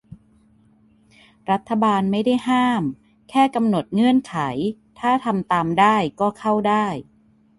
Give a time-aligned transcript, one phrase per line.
[1.51, 2.83] รัฐบาล "ไม่ได้ห้าม"
[3.29, 4.35] แค่กำหนดเงื่อนไข
[4.99, 6.85] ถ้าทำตามได้ก็เข้าได้